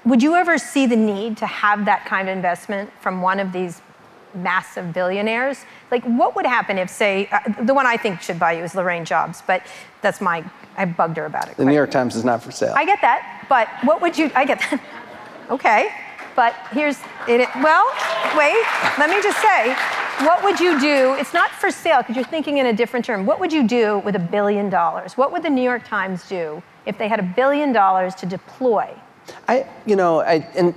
[0.04, 3.52] Would you ever see the need to have that kind of investment from one of
[3.52, 3.82] these
[4.34, 5.64] massive billionaires?
[5.90, 8.74] Like, what would happen if, say, uh, the one I think should buy you is
[8.74, 9.66] Laurene Jobs, but
[10.00, 10.44] that's my,
[10.76, 11.56] I bugged her about it.
[11.56, 12.74] The New York Times is not for sale.
[12.76, 14.80] I get that, but what would you, I get that.
[15.50, 15.88] okay.
[16.36, 17.48] But here's it.
[17.56, 17.90] Well,
[18.36, 18.62] wait,
[18.98, 19.74] let me just say,
[20.24, 21.14] what would you do?
[21.14, 23.24] It's not for sale because you're thinking in a different term.
[23.24, 25.16] What would you do with a billion dollars?
[25.16, 28.94] What would the New York Times do if they had a billion dollars to deploy?
[29.48, 30.74] I, you know, I, and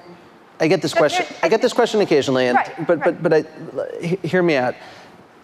[0.60, 1.26] I get this question.
[1.44, 3.22] I get this question occasionally, and right, but right.
[3.24, 3.32] but
[3.76, 4.76] but I, hear me out.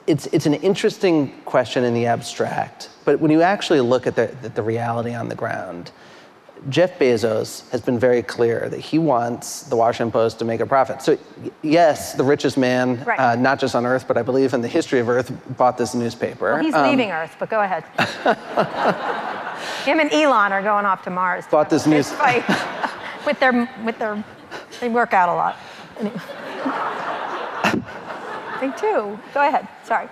[0.08, 4.36] It's it's an interesting question in the abstract, but when you actually look at the
[4.42, 5.92] the, the reality on the ground,
[6.70, 10.66] Jeff Bezos has been very clear that he wants the Washington Post to make a
[10.66, 11.02] profit.
[11.02, 11.18] So,
[11.62, 13.20] yes, the richest man, right.
[13.20, 15.94] uh, not just on Earth, but I believe in the history of Earth, bought this
[15.94, 16.54] newspaper.
[16.54, 17.84] Well, he's um, leaving Earth, but go ahead.
[19.86, 21.46] Him and Elon are going off to Mars.
[21.48, 22.12] Bought this news
[23.26, 24.24] with their with their
[24.80, 25.58] they work out a lot.
[26.00, 26.16] Anyway.
[28.60, 29.20] they do.
[29.34, 29.68] Go ahead.
[29.84, 30.08] Sorry.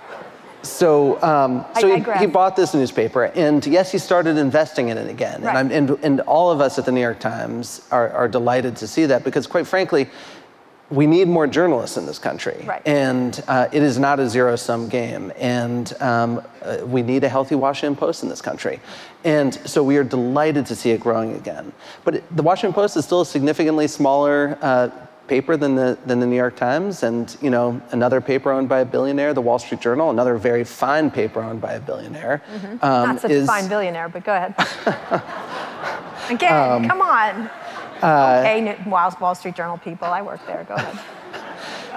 [0.64, 5.10] So, um, so he, he, bought this newspaper, and yes, he started investing in it
[5.10, 5.42] again.
[5.42, 5.58] Right.
[5.58, 8.88] And, and, and, all of us at the New York Times are, are, delighted to
[8.88, 10.10] see that because, quite frankly,
[10.90, 12.64] we need more journalists in this country.
[12.66, 12.82] Right.
[12.86, 15.34] And uh, it is not a zero sum game.
[15.38, 18.80] And um, uh, we need a healthy Washington Post in this country.
[19.24, 21.74] And so we are delighted to see it growing again.
[22.04, 24.90] But it, the Washington Post is still a significantly smaller uh,
[25.28, 28.80] paper than the than the New York Times, and you know another paper owned by
[28.80, 32.42] a billionaire, the Wall Street Journal, another very fine paper owned by a billionaire.
[32.54, 32.66] Mm-hmm.
[32.66, 34.54] Um, Not such is, a fine billionaire, but go ahead.
[36.30, 37.50] Again, um, come on.
[38.02, 40.66] Uh, okay, Wall, Wall Street Journal people, I work there.
[40.68, 41.00] Go ahead.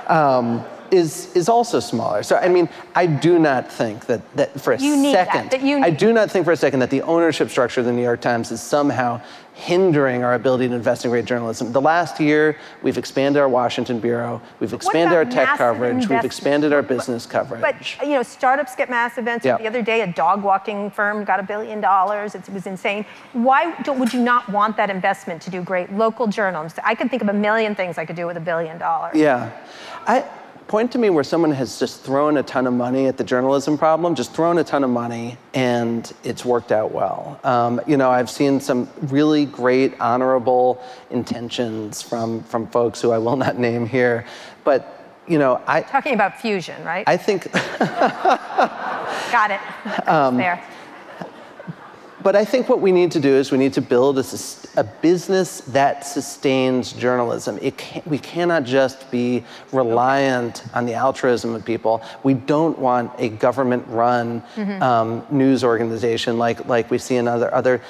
[0.09, 2.23] Um, is is also smaller.
[2.23, 5.83] So I mean, I do not think that that for a you second, that, that
[5.83, 8.21] I do not think for a second that the ownership structure of the New York
[8.21, 9.21] Times is somehow
[9.57, 11.73] hindering our ability to invest in great journalism.
[11.73, 16.75] The last year, we've expanded our Washington bureau, we've expanded our tech coverage, we've expanded
[16.75, 17.62] our business coverage.
[17.62, 19.47] But you know, startups get massive events.
[19.47, 19.61] Yep.
[19.61, 22.35] The other day, a dog walking firm got a billion dollars.
[22.35, 23.07] It was insane.
[23.33, 26.85] Why would you not want that investment to do great local journalism?
[26.85, 29.16] I could think of a million things I could do with a billion dollars.
[29.16, 29.51] Yeah,
[30.07, 30.23] I
[30.69, 33.79] point to me where someone has just thrown a ton of money at the journalism
[33.79, 37.41] problem, just thrown a ton of money, and it's worked out well.
[37.45, 43.19] Um, you know, I've seen some really great, honorable intentions from from folks who I
[43.19, 44.27] will not name here,
[44.65, 44.93] but
[45.27, 47.05] you know, I talking about fusion, right?
[47.07, 47.51] I think.
[49.33, 50.09] Got it.
[50.09, 50.62] Um, there.
[52.27, 54.24] But I think what we need to do is we need to build a,
[54.77, 57.57] a business that sustains journalism.
[57.62, 62.03] It can, we cannot just be reliant on the altruism of people.
[62.24, 64.83] We don't want a government-run Mhm.
[64.83, 67.81] um, news organization like like we see in other other.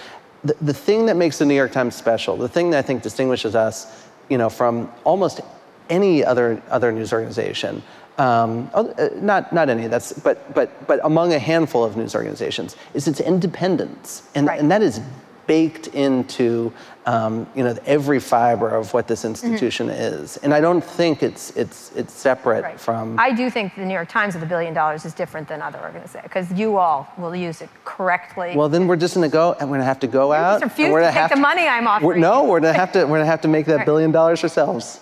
[0.44, 3.02] The, the thing that makes the New York Times special, the thing that I think
[3.02, 3.86] distinguishes us,
[4.28, 5.40] you know, from almost
[5.88, 7.82] any other other news organization.
[8.18, 9.84] Um, oh, uh, not not any.
[9.84, 14.48] of That's but but but among a handful of news organizations is its independence, and
[14.48, 15.00] and that is
[15.46, 16.72] baked into
[17.04, 20.38] um, you know every fiber of what this institution is.
[20.38, 23.18] And I don't think it's it's it's separate from.
[23.18, 25.78] I do think the New York Times with a billion dollars is different than other
[25.80, 28.54] organizations because you all will use it correctly.
[28.56, 30.62] Well, then we're just gonna go, and we're gonna have to go out.
[30.62, 32.92] refuse and we're to take have the money I'm offering We're, no, we're gonna have
[32.92, 33.04] to.
[33.04, 33.86] We're gonna have to make that Right.
[33.86, 35.00] billion dollars ourselves.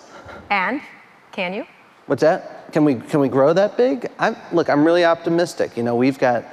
[0.51, 0.81] and
[1.31, 1.65] can you?
[2.07, 2.53] What's that?
[2.75, 4.11] Can we can we grow that big?
[4.18, 5.77] I'm, look, I'm really optimistic.
[5.77, 6.45] You know, we've got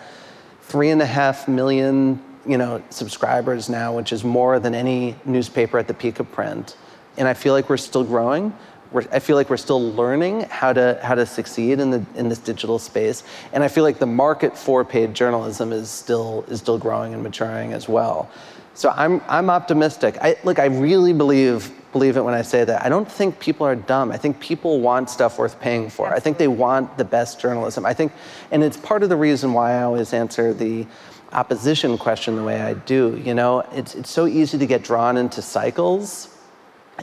[0.62, 5.80] three and a half million you know subscribers now, which is more than any newspaper
[5.80, 6.78] at the peak of print,
[7.18, 8.54] and I feel like we're still growing.
[8.92, 12.30] We're, I feel like we're still learning how to how to succeed in the in
[12.30, 16.60] this digital space, and I feel like the market for paid journalism is still is
[16.60, 18.30] still growing and maturing as well.
[18.76, 20.20] So I'm I'm optimistic.
[20.22, 22.84] I look, I really believe believe it when I say that.
[22.84, 24.12] I don't think people are dumb.
[24.12, 26.08] I think people want stuff worth paying for.
[26.08, 27.86] I think they want the best journalism.
[27.86, 28.12] I think,
[28.52, 30.88] and it's part of the reason why I always answer the
[31.34, 33.22] opposition question the way I do.
[33.24, 36.38] You know, it's it's so easy to get drawn into cycles,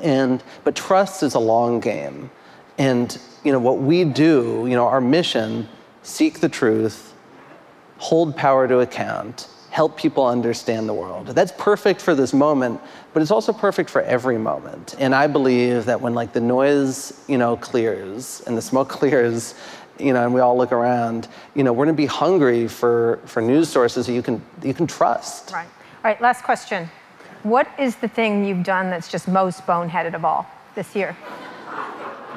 [0.03, 2.31] and but trust is a long game,
[2.79, 4.67] and you know what we do.
[4.69, 5.69] You know, our mission:
[6.03, 7.15] seek the truth,
[7.99, 9.49] hold power to account,
[9.79, 11.29] help people understand the world.
[11.29, 12.81] That's perfect for this moment,
[13.13, 14.97] but it's also perfect for every moment.
[14.99, 19.55] And I believe that when like the noise, you know, clears and the smoke clears,
[19.97, 23.21] you know, and we all look around, you know, we're going to be hungry for
[23.25, 25.53] for news sources that you can you can trust.
[25.53, 25.69] Right.
[26.03, 26.91] All right, last question.
[27.45, 31.17] What is the thing you've done that's just most boneheaded of all this year?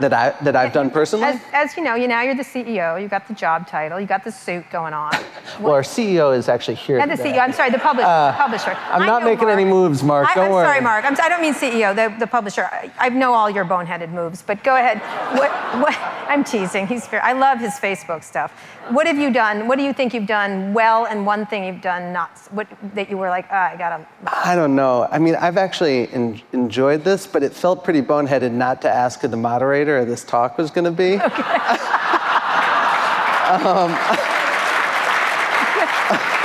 [0.01, 1.25] That I that I've done personally.
[1.27, 4.07] As, as you know, you now you're the CEO, you got the job title, you
[4.07, 5.11] got the suit going on.
[5.59, 6.97] well, our CEO is actually here.
[6.97, 7.33] And the today.
[7.33, 8.07] CEO, I'm sorry, the publisher.
[8.07, 8.77] Uh, the publisher.
[8.89, 9.59] I'm not making Mark.
[9.59, 10.27] any moves, Mark.
[10.27, 10.65] I, Don't I'm worry.
[10.65, 11.05] sorry, Mark.
[11.05, 12.63] I'm, I don't mean CEO, the, the publisher.
[12.63, 14.97] I, I know all your boneheaded moves, but go ahead.
[15.37, 15.95] What, what,
[16.31, 16.87] I'm teasing.
[16.87, 17.21] He's fair.
[17.23, 18.51] I love his Facebook stuff.
[18.89, 19.67] What have you done?
[19.67, 23.09] What do you think you've done well, and one thing you've done not what that
[23.09, 24.07] you were like, ah, I gotta.
[24.25, 25.07] I don't know.
[25.11, 29.21] I mean, I've actually en- enjoyed this, but it felt pretty boneheaded not to ask
[29.21, 31.13] the moderator of this talk was going to be.
[31.13, 31.19] um,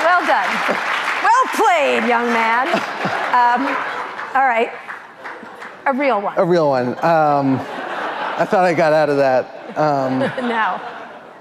[0.02, 0.50] well done.
[1.22, 2.66] Well played, young man.
[3.32, 3.66] Um,
[4.34, 4.70] all right.
[5.86, 6.34] A real one.
[6.36, 6.88] a real one.
[7.04, 7.60] Um,
[8.38, 9.78] I thought I got out of that.
[9.78, 10.18] Um,
[10.48, 10.80] now,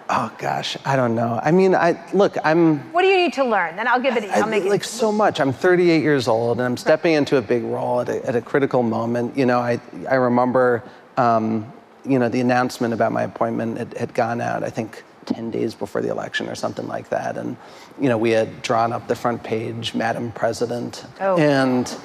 [0.10, 1.40] oh gosh, I don't know.
[1.42, 2.38] I mean, I look.
[2.44, 3.76] I'm what do you need to learn?
[3.76, 4.22] Then I'll give it.
[4.22, 4.34] to you.
[4.34, 4.70] I'll I- make it.
[4.70, 5.40] like so much.
[5.40, 8.42] I'm 38 years old, and I'm stepping into a big role at a, at a
[8.42, 9.36] critical moment.
[9.36, 9.80] You know, I
[10.10, 10.84] I remember,
[11.18, 11.72] um,
[12.08, 14.64] you know, the announcement about my appointment had, had gone out.
[14.64, 17.58] I think 10 days before the election or something like that, and
[18.00, 21.38] you know, we had drawn up the front page, Madam President, Oh.
[21.38, 21.96] and.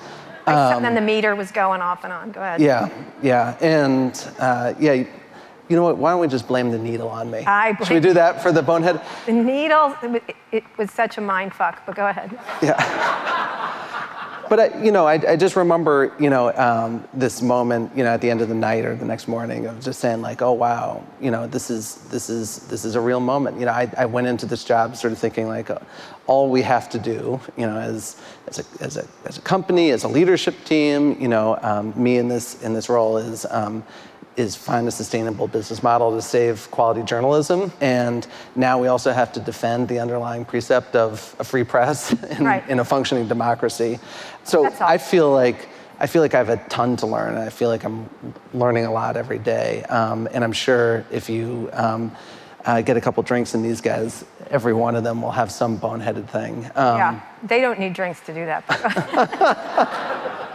[0.47, 2.33] Um, then the meter was going off and on.
[2.33, 2.61] Go ahead.
[2.61, 2.89] yeah,
[3.23, 4.93] yeah, and uh, yeah.
[4.95, 5.99] You know what?
[5.99, 7.45] Why don't we just blame the needle on me?
[7.47, 9.01] I blame Should we do that for the bonehead?
[9.27, 12.37] The needle, it, it was such a mind fuck, but go ahead.
[14.51, 18.11] But I, you know, I, I just remember, you know, um, this moment, you know,
[18.11, 20.51] at the end of the night or the next morning of just saying like, oh
[20.51, 23.61] wow, you know, this is this is this is a real moment.
[23.61, 25.79] You know, I, I went into this job sort of thinking like, uh,
[26.27, 29.91] all we have to do, you know, as as a as a as a company,
[29.91, 33.47] as a leadership team, you know, um, me in this in this role is.
[33.51, 33.85] Um,
[34.37, 37.73] is find a sustainable business model to save quality journalism.
[37.81, 42.45] And now we also have to defend the underlying precept of a free press in,
[42.45, 42.69] Right.
[42.69, 43.99] in a functioning democracy.
[44.45, 45.69] So I feel like
[46.03, 47.37] I feel like I have a ton to learn.
[47.37, 48.09] I feel like I'm
[48.55, 49.83] learning a lot every day.
[49.85, 52.11] Um, and I'm sure if you um,
[52.65, 55.79] uh, get a couple drinks in these guys, every one of them will have some
[55.79, 56.65] boneheaded thing.
[56.75, 58.65] Um, yeah, they don't need drinks to do that.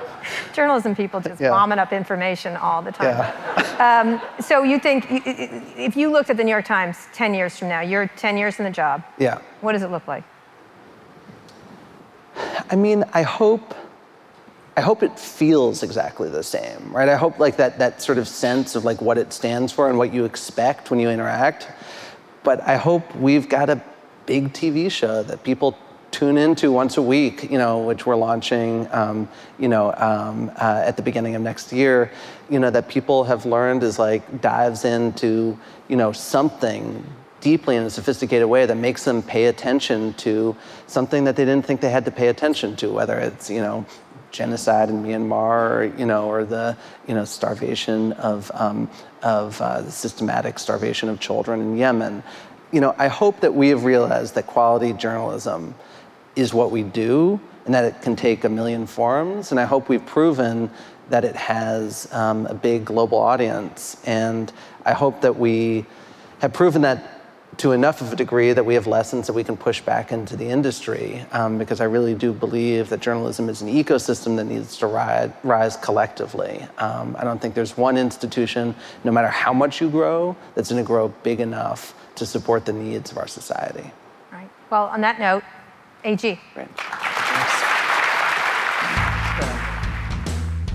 [0.54, 1.50] Journalism people just Yeah.
[1.50, 3.34] bombing up information all the time.
[3.80, 7.70] Um, so you think, if you looked at the New York Times 10 years from
[7.70, 9.38] now, you're 10 years in the job, Yeah.
[9.62, 10.24] what does it look like?
[12.70, 13.74] I mean, I hope
[14.78, 17.08] I hope it feels exactly the same, right?
[17.08, 19.98] I hope like that that sort of sense of like what it stands for and
[19.98, 21.70] what you expect when you interact.
[22.44, 23.80] But I hope we've got a
[24.26, 25.78] big TV show that people
[26.16, 29.28] tune into once a week, you know, which we're launching, um,
[29.59, 32.09] you know, um, uh, at the beginning of next year,
[32.49, 35.57] you know, that people have learned is like dives into,
[35.89, 37.03] you know, something
[37.41, 40.55] deeply in a sophisticated way that makes them pay attention to
[40.88, 43.86] something that they didn't think they had to pay attention to, whether it's, you know,
[44.32, 48.89] genocide in Myanmar, or, you know, or the, you know, starvation of, um,
[49.22, 52.24] of uh, the systematic starvation of children in Yemen.
[52.72, 55.76] You know, I hope that we have realized that quality journalism
[56.36, 59.52] is what we do and that it can take a million forms.
[59.52, 60.70] And I hope we've proven
[61.10, 63.98] that it has um, a big global audience.
[64.06, 64.52] And
[64.86, 65.86] I hope that we
[66.40, 67.16] have proven that
[67.58, 70.36] to enough of a degree that we have lessons that we can push back into
[70.36, 74.78] the industry um, because I really do believe that journalism is an ecosystem that needs
[74.78, 76.68] to rise, rise collectively.
[76.78, 80.84] Um, I don't think there's one institution, no matter how much you grow, that's going
[80.84, 83.90] to grow big enough to support the needs of our society.
[84.32, 84.50] Right.
[84.70, 85.44] Well, on that note,
[86.06, 86.39] AG.
[86.53, 86.68] Great.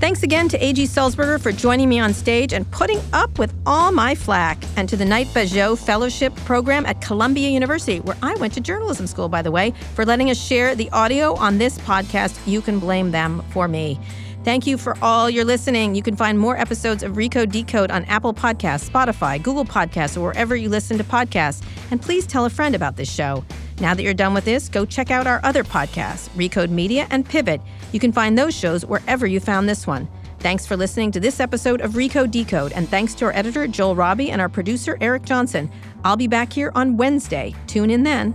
[0.01, 0.85] Thanks again to A.G.
[0.85, 4.97] Sulzberger for joining me on stage and putting up with all my flack, and to
[4.97, 9.43] the Knight Bagehot Fellowship Program at Columbia University, where I went to journalism school, by
[9.43, 12.41] the way, for letting us share the audio on this podcast.
[12.47, 14.01] You can blame them for me.
[14.43, 15.95] Thank you for all your listening.
[15.95, 20.23] You can find more episodes of Recode Decode on Apple Podcasts, Spotify, Google Podcasts, or
[20.23, 21.63] wherever you listen to podcasts.
[21.91, 23.45] And please tell a friend about this show.
[23.81, 27.27] Now that you're done with this, go check out our other podcasts, Recode Media and
[27.27, 27.63] Pivot.
[27.93, 30.07] You can find those shows wherever you found this one.
[30.41, 33.97] Thanks for listening to this episode of Recode Decode, and thanks to our editor, Joel
[33.97, 35.71] Robbie, and our producer, Eric Johnson.
[36.05, 37.55] I'll be back here on Wednesday.
[37.67, 38.35] Tune in then.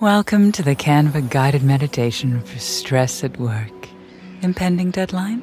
[0.00, 3.88] Welcome to the Canva guided meditation for stress at work.
[4.40, 5.42] Impending deadline?